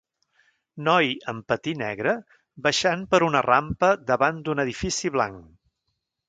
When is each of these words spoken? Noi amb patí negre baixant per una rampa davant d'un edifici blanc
Noi 0.85 1.09
amb 1.33 1.43
patí 1.51 1.73
negre 1.81 2.13
baixant 2.69 3.05
per 3.13 3.21
una 3.27 3.45
rampa 3.49 3.91
davant 4.09 4.41
d'un 4.49 4.65
edifici 4.65 5.13
blanc 5.19 5.47